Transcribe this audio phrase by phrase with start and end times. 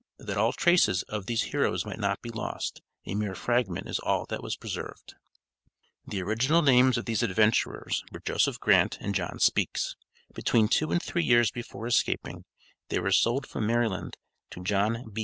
[0.17, 4.25] That all traces, of these heroes might not be lost, a mere fragment is all
[4.29, 5.13] that was preserved.
[6.07, 9.95] The original names of these adventurers, were Joseph Grant and John Speaks.
[10.33, 12.45] Between two and three years before escaping,
[12.89, 14.17] they were sold from Maryland
[14.49, 15.19] to John B.